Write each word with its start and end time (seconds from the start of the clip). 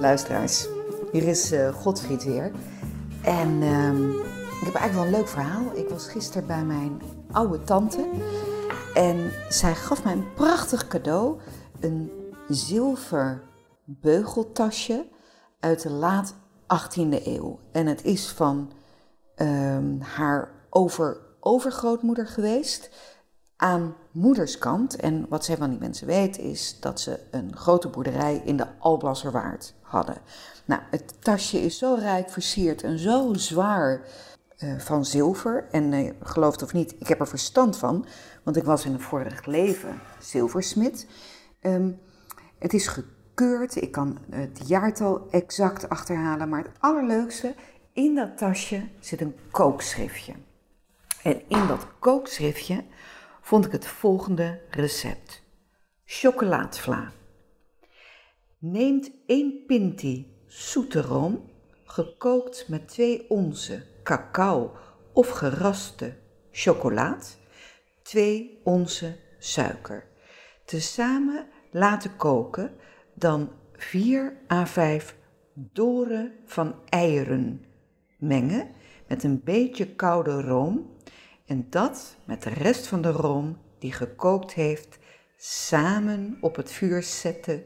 luisteraars. 0.00 0.68
Hier 1.12 1.28
is 1.28 1.52
uh, 1.52 1.74
Godfried 1.74 2.24
weer. 2.24 2.50
En 3.22 3.62
ehm, 3.62 4.10
ik 4.10 4.64
heb 4.64 4.74
eigenlijk 4.74 4.92
wel 4.94 5.04
een 5.04 5.10
leuk 5.10 5.28
verhaal. 5.28 5.64
Ik 5.74 5.88
was 5.88 6.08
gisteren 6.08 6.46
bij 6.46 6.64
mijn 6.64 7.02
oude 7.32 7.64
tante. 7.64 8.08
En 8.94 9.32
zij 9.48 9.74
gaf 9.74 10.04
mij 10.04 10.12
een 10.12 10.32
prachtig 10.34 10.88
cadeau. 10.88 11.38
Een 11.80 12.10
zilver 12.48 13.42
beugeltasje 13.84 15.06
uit 15.60 15.82
de 15.82 15.90
laat 15.90 16.34
18e 16.62 17.24
eeuw. 17.24 17.60
En 17.72 17.86
het 17.86 18.04
is 18.04 18.28
van 18.28 18.72
ehm, 19.34 20.00
haar 20.00 20.50
over, 20.70 21.20
overgrootmoeder 21.40 22.26
geweest 22.26 22.90
aan 23.56 23.94
moederskant. 24.10 24.96
En 24.96 25.26
wat 25.28 25.44
zij 25.44 25.56
van 25.56 25.70
die 25.70 25.78
mensen 25.78 26.06
weet 26.06 26.38
is 26.38 26.80
dat 26.80 27.00
ze 27.00 27.20
een 27.30 27.56
grote 27.56 27.88
boerderij 27.88 28.42
in 28.44 28.56
de 28.56 28.66
Alblasserwaard 28.78 29.74
hadden. 29.80 30.16
Nou, 30.64 30.80
het 30.90 31.22
tasje 31.22 31.60
is 31.60 31.78
zo 31.78 31.94
rijk 31.94 32.30
versierd 32.30 32.82
en 32.82 32.98
zo 32.98 33.34
zwaar 33.34 34.00
uh, 34.58 34.78
van 34.78 35.04
zilver. 35.04 35.68
En 35.70 35.92
uh, 35.92 36.10
geloof 36.22 36.52
het 36.52 36.62
of 36.62 36.72
niet, 36.72 36.94
ik 36.98 37.08
heb 37.08 37.20
er 37.20 37.28
verstand 37.28 37.76
van, 37.76 38.06
want 38.42 38.56
ik 38.56 38.64
was 38.64 38.84
in 38.84 38.92
een 38.92 39.00
vorig 39.00 39.46
leven 39.46 40.00
zilversmid. 40.18 41.06
Um, 41.60 41.98
het 42.58 42.74
is 42.74 42.86
gekeurd, 42.86 43.76
ik 43.76 43.92
kan 43.92 44.18
het 44.30 44.60
jaartal 44.68 45.26
exact 45.30 45.88
achterhalen, 45.88 46.48
maar 46.48 46.62
het 46.62 46.76
allerleukste, 46.78 47.54
in 47.92 48.14
dat 48.14 48.38
tasje 48.38 48.88
zit 49.00 49.20
een 49.20 49.36
kookschriftje. 49.50 50.32
En 51.22 51.42
in 51.48 51.66
dat 51.66 51.86
kookschriftje 51.98 52.84
vond 53.46 53.64
ik 53.64 53.72
het 53.72 53.86
volgende 53.86 54.60
recept. 54.70 55.42
Chocolaadvla. 56.04 57.12
Neemt 58.58 59.10
1 59.26 59.64
pinti 59.66 60.36
zoete 60.46 61.00
room, 61.00 61.50
gekookt 61.84 62.68
met 62.68 62.88
2 62.88 63.30
onze 63.30 63.82
cacao 64.02 64.72
of 65.12 65.28
geraste 65.28 66.16
chocolaat, 66.50 67.38
2 68.02 68.60
onze 68.64 69.16
suiker. 69.38 70.06
Tezamen 70.64 71.46
laten 71.70 72.16
koken, 72.16 72.76
dan 73.14 73.50
4 73.72 74.36
à 74.52 74.66
5 74.66 75.16
doren 75.52 76.32
van 76.44 76.74
eieren 76.88 77.64
mengen 78.18 78.70
met 79.08 79.24
een 79.24 79.40
beetje 79.44 79.94
koude 79.94 80.42
room 80.42 80.95
en 81.46 81.66
dat 81.70 82.16
met 82.24 82.42
de 82.42 82.50
rest 82.50 82.86
van 82.86 83.02
de 83.02 83.10
room 83.10 83.58
die 83.78 83.92
gekookt 83.92 84.52
heeft 84.52 84.98
samen 85.36 86.38
op 86.40 86.56
het 86.56 86.72
vuur 86.72 87.02
zetten 87.02 87.64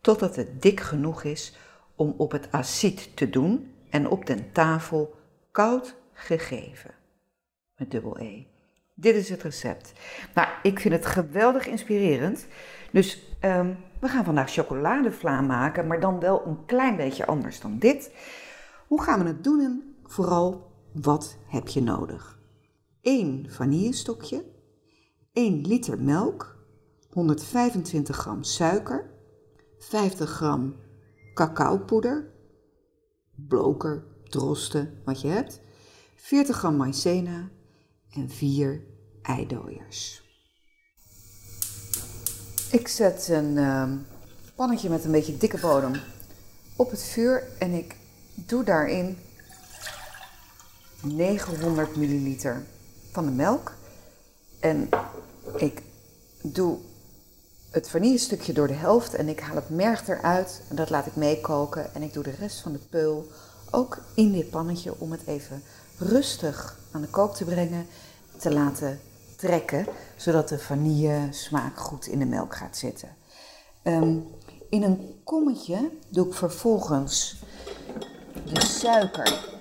totdat 0.00 0.36
het 0.36 0.62
dik 0.62 0.80
genoeg 0.80 1.22
is 1.22 1.56
om 1.96 2.14
op 2.16 2.32
het 2.32 2.52
acid 2.52 3.16
te 3.16 3.30
doen 3.30 3.74
en 3.90 4.08
op 4.08 4.26
den 4.26 4.52
tafel 4.52 5.14
koud 5.50 5.94
gegeven. 6.12 6.94
Met 7.76 7.90
dubbel 7.90 8.18
E. 8.20 8.46
Dit 8.94 9.14
is 9.14 9.28
het 9.28 9.42
recept. 9.42 9.92
Nou, 10.34 10.48
ik 10.62 10.80
vind 10.80 10.94
het 10.94 11.06
geweldig 11.06 11.66
inspirerend. 11.66 12.46
Dus 12.92 13.36
um, 13.40 13.76
we 14.00 14.08
gaan 14.08 14.24
vandaag 14.24 14.50
chocoladevla 14.50 15.40
maken, 15.40 15.86
maar 15.86 16.00
dan 16.00 16.20
wel 16.20 16.46
een 16.46 16.64
klein 16.64 16.96
beetje 16.96 17.26
anders 17.26 17.60
dan 17.60 17.78
dit. 17.78 18.12
Hoe 18.86 19.02
gaan 19.02 19.22
we 19.22 19.28
het 19.28 19.44
doen 19.44 19.60
en 19.60 19.96
vooral 20.04 20.70
wat 20.92 21.36
heb 21.46 21.68
je 21.68 21.82
nodig? 21.82 22.40
1 23.02 23.46
vanillestokje, 23.50 24.44
1 25.32 25.66
liter 25.66 26.02
melk, 26.02 26.56
125 27.10 28.16
gram 28.16 28.42
suiker, 28.42 29.10
50 29.78 30.30
gram 30.30 30.76
cacaopoeder, 31.34 32.30
bloker, 33.34 34.04
drosten, 34.24 35.02
wat 35.04 35.20
je 35.20 35.28
hebt, 35.28 35.60
40 36.14 36.56
gram 36.56 36.76
maïzena 36.76 37.50
en 38.10 38.30
4 38.30 38.82
eidooiers. 39.22 40.22
Ik 42.70 42.88
zet 42.88 43.28
een 43.28 43.56
uh, 43.56 43.92
pannetje 44.54 44.88
met 44.88 45.04
een 45.04 45.10
beetje 45.10 45.36
dikke 45.36 45.58
bodem 45.58 45.92
op 46.76 46.90
het 46.90 47.02
vuur 47.02 47.42
en 47.58 47.72
ik 47.72 47.96
doe 48.34 48.64
daarin 48.64 49.16
900 51.02 51.96
milliliter 51.96 52.66
van 53.12 53.24
de 53.24 53.30
melk. 53.30 53.72
En 54.60 54.88
ik 55.56 55.82
doe 56.42 56.78
het 57.70 57.90
vanillestukje 57.90 58.52
door 58.52 58.66
de 58.66 58.74
helft 58.74 59.14
en 59.14 59.28
ik 59.28 59.40
haal 59.40 59.56
het 59.56 59.70
merg 59.70 60.08
eruit 60.08 60.62
en 60.68 60.76
dat 60.76 60.90
laat 60.90 61.06
ik 61.06 61.16
meekoken. 61.16 61.94
En 61.94 62.02
ik 62.02 62.12
doe 62.12 62.22
de 62.22 62.34
rest 62.38 62.60
van 62.60 62.72
de 62.72 62.78
peul 62.78 63.26
ook 63.70 63.98
in 64.14 64.32
dit 64.32 64.50
pannetje 64.50 64.94
om 64.98 65.12
het 65.12 65.26
even 65.26 65.62
rustig 65.98 66.78
aan 66.90 67.00
de 67.00 67.08
kook 67.08 67.34
te 67.34 67.44
brengen, 67.44 67.86
te 68.36 68.52
laten 68.52 69.00
trekken, 69.36 69.86
zodat 70.16 70.48
de 70.48 70.58
vanille 70.58 71.28
smaak 71.30 71.78
goed 71.78 72.06
in 72.06 72.18
de 72.18 72.24
melk 72.24 72.56
gaat 72.56 72.76
zitten. 72.76 73.08
Ehm, 73.82 74.16
in 74.68 74.82
een 74.82 75.20
kommetje 75.24 75.90
doe 76.08 76.26
ik 76.26 76.34
vervolgens 76.34 77.42
de 78.52 78.60
suiker 78.60 79.60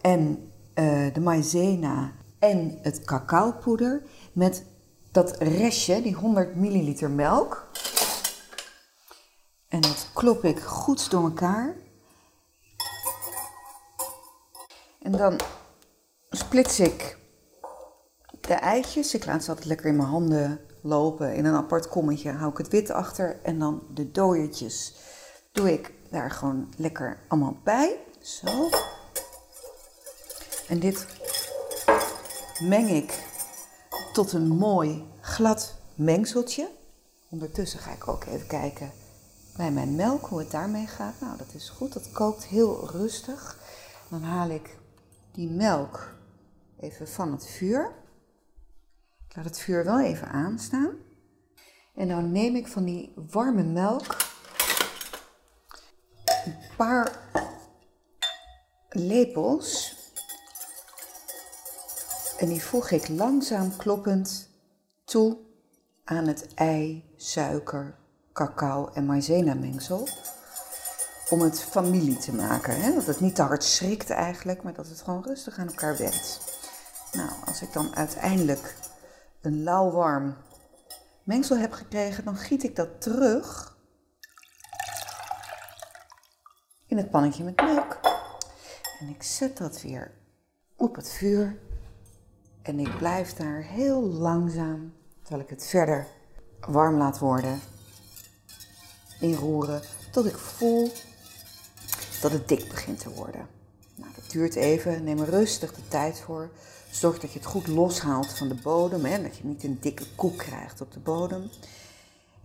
en 0.00 0.52
uh, 0.74 1.14
de 1.14 1.20
maïzena 1.20 2.12
en 2.38 2.78
het 2.82 3.04
cacaopoeder 3.04 4.02
met 4.32 4.64
dat 5.12 5.36
restje, 5.38 6.02
die 6.02 6.14
100 6.14 6.54
milliliter 6.54 7.10
melk. 7.10 7.68
En 9.68 9.80
dat 9.80 10.10
klop 10.14 10.44
ik 10.44 10.60
goed 10.60 11.10
door 11.10 11.24
elkaar. 11.24 11.76
En 15.02 15.12
dan 15.12 15.40
splits 16.30 16.80
ik 16.80 17.18
de 18.40 18.54
eitjes. 18.54 19.14
Ik 19.14 19.26
laat 19.26 19.44
ze 19.44 19.48
altijd 19.48 19.66
lekker 19.66 19.86
in 19.86 19.96
mijn 19.96 20.08
handen 20.08 20.60
lopen. 20.82 21.34
In 21.34 21.44
een 21.44 21.54
apart 21.54 21.88
kommetje 21.88 22.30
hou 22.30 22.50
ik 22.50 22.58
het 22.58 22.68
wit 22.68 22.90
achter. 22.90 23.40
En 23.42 23.58
dan 23.58 23.82
de 23.90 24.10
dooiertjes 24.10 24.94
doe 25.52 25.72
ik 25.72 25.92
daar 26.10 26.30
gewoon 26.30 26.72
lekker 26.76 27.18
allemaal 27.28 27.56
bij. 27.64 27.98
Zo. 28.20 28.68
En 30.68 30.78
dit 30.78 31.06
meng 32.62 32.90
ik 32.90 33.22
tot 34.12 34.32
een 34.32 34.48
mooi 34.48 35.04
glad 35.20 35.74
mengseltje. 35.94 36.70
Ondertussen 37.30 37.78
ga 37.78 37.92
ik 37.92 38.08
ook 38.08 38.24
even 38.24 38.46
kijken 38.46 38.92
bij 39.56 39.70
mijn 39.70 39.94
melk 39.94 40.26
hoe 40.26 40.38
het 40.38 40.50
daarmee 40.50 40.86
gaat. 40.86 41.20
Nou, 41.20 41.36
dat 41.36 41.54
is 41.54 41.68
goed. 41.68 41.92
Dat 41.92 42.12
kookt 42.12 42.44
heel 42.44 42.90
rustig. 42.90 43.58
Dan 44.10 44.22
haal 44.22 44.48
ik 44.48 44.76
die 45.32 45.50
melk 45.50 46.14
even 46.80 47.08
van 47.08 47.32
het 47.32 47.46
vuur. 47.46 47.92
Ik 49.28 49.36
laat 49.36 49.44
het 49.44 49.58
vuur 49.58 49.84
wel 49.84 50.00
even 50.00 50.28
aanstaan. 50.28 50.90
En 51.94 52.08
dan 52.08 52.32
neem 52.32 52.56
ik 52.56 52.66
van 52.66 52.84
die 52.84 53.12
warme 53.30 53.62
melk 53.62 54.16
een 56.44 56.56
paar 56.76 57.18
lepels 58.88 59.93
en 62.38 62.48
die 62.48 62.62
voeg 62.62 62.90
ik 62.90 63.08
langzaam 63.08 63.76
kloppend 63.76 64.48
toe 65.04 65.36
aan 66.04 66.26
het 66.26 66.54
ei, 66.54 67.04
suiker, 67.16 67.94
cacao 68.32 68.90
en 68.92 69.06
maïzena 69.06 69.54
mengsel. 69.54 70.08
Om 71.30 71.40
het 71.40 71.62
familie 71.62 72.16
te 72.16 72.34
maken. 72.34 72.80
Hè? 72.80 72.94
Dat 72.94 73.06
het 73.06 73.20
niet 73.20 73.34
te 73.34 73.42
hard 73.42 73.64
schrikt 73.64 74.10
eigenlijk, 74.10 74.62
maar 74.62 74.74
dat 74.74 74.88
het 74.88 75.02
gewoon 75.02 75.24
rustig 75.24 75.58
aan 75.58 75.66
elkaar 75.66 75.96
wendt. 75.96 76.40
Nou, 77.12 77.30
als 77.44 77.62
ik 77.62 77.72
dan 77.72 77.96
uiteindelijk 77.96 78.74
een 79.40 79.62
lauwwarm 79.62 80.36
mengsel 81.22 81.56
heb 81.56 81.72
gekregen, 81.72 82.24
dan 82.24 82.36
giet 82.36 82.62
ik 82.62 82.76
dat 82.76 83.00
terug 83.00 83.76
in 86.86 86.96
het 86.96 87.10
pannetje 87.10 87.44
met 87.44 87.56
melk. 87.56 88.00
En 89.00 89.08
ik 89.08 89.22
zet 89.22 89.56
dat 89.56 89.82
weer 89.82 90.12
op 90.76 90.96
het 90.96 91.12
vuur 91.12 91.58
en 92.64 92.78
ik 92.78 92.96
blijf 92.96 93.34
daar 93.34 93.62
heel 93.62 94.02
langzaam, 94.02 94.92
terwijl 95.22 95.42
ik 95.44 95.50
het 95.50 95.66
verder 95.66 96.06
warm 96.60 96.96
laat 96.96 97.18
worden, 97.18 97.60
inroeren 99.20 99.82
tot 100.10 100.26
ik 100.26 100.36
voel 100.36 100.90
dat 102.20 102.32
het 102.32 102.48
dik 102.48 102.68
begint 102.68 102.98
te 102.98 103.10
worden. 103.10 103.46
Nou, 103.94 104.10
dat 104.14 104.30
duurt 104.30 104.54
even, 104.54 105.04
neem 105.04 105.18
er 105.18 105.28
rustig 105.28 105.74
de 105.74 105.88
tijd 105.88 106.20
voor. 106.20 106.50
Zorg 106.90 107.18
dat 107.18 107.32
je 107.32 107.38
het 107.38 107.48
goed 107.48 107.66
loshaalt 107.66 108.32
van 108.32 108.48
de 108.48 108.54
bodem, 108.62 109.04
hè, 109.04 109.22
dat 109.22 109.36
je 109.36 109.44
niet 109.44 109.64
een 109.64 109.78
dikke 109.80 110.04
koek 110.14 110.36
krijgt 110.36 110.80
op 110.80 110.92
de 110.92 111.00
bodem. 111.00 111.50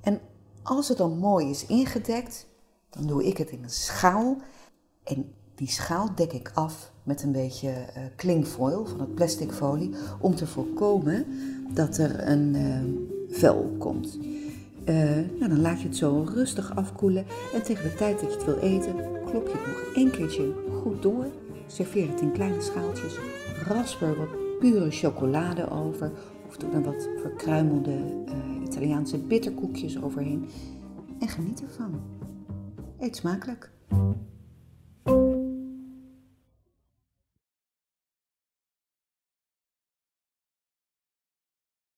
En 0.00 0.20
als 0.62 0.88
het 0.88 0.98
dan 0.98 1.18
mooi 1.18 1.50
is 1.50 1.66
ingedekt, 1.66 2.46
dan 2.90 3.06
doe 3.06 3.24
ik 3.24 3.36
het 3.36 3.50
in 3.50 3.62
een 3.62 3.70
schaal 3.70 4.36
en 5.04 5.34
die 5.58 5.68
schaal 5.68 6.08
dek 6.14 6.32
ik 6.32 6.50
af 6.54 6.92
met 7.02 7.22
een 7.22 7.32
beetje 7.32 7.68
uh, 7.68 8.02
clingfoil 8.16 8.86
van 8.86 9.00
het 9.00 9.14
plastic 9.14 9.52
folie 9.52 9.90
om 10.20 10.34
te 10.34 10.46
voorkomen 10.46 11.26
dat 11.74 11.98
er 11.98 12.28
een 12.28 12.54
uh, 12.54 13.36
vel 13.36 13.54
op 13.54 13.78
komt. 13.78 14.18
eh, 14.84 14.94
nou, 15.38 15.48
dan 15.48 15.60
laat 15.60 15.80
je 15.80 15.88
het 15.88 15.96
zo 15.96 16.26
rustig 16.34 16.76
afkoelen. 16.76 17.24
En 17.54 17.62
tegen 17.62 17.90
de 17.90 17.94
tijd 17.94 18.20
dat 18.20 18.30
je 18.30 18.36
het 18.36 18.46
wil 18.46 18.58
eten, 18.58 18.94
klop 19.24 19.46
je 19.46 19.52
het 19.52 19.66
nog 19.66 19.94
één 19.94 20.10
keertje 20.10 20.54
goed 20.82 21.02
door. 21.02 21.26
Serveer 21.66 22.08
het 22.08 22.20
in 22.20 22.32
kleine 22.32 22.60
schaaltjes. 22.60 23.18
Rasper 23.66 24.16
wat 24.16 24.58
pure 24.58 24.90
chocolade 24.90 25.70
over. 25.70 26.12
Of 26.48 26.56
doe 26.56 26.70
er 26.70 26.82
wat 26.82 27.08
verkruimelde 27.20 28.24
Italiaanse 28.64 29.18
bitterkoekjes 29.18 30.02
overheen. 30.02 30.48
En 31.18 31.28
geniet 31.28 31.62
ervan. 31.62 32.00
Eet 32.98 33.16
smakelijk. 33.16 33.70